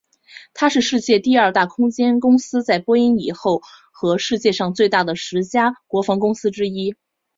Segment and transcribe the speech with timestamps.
[0.55, 3.61] 它是世界第二大空间公司在波音以后
[3.91, 6.95] 和世界上最大的十家国防公司之一。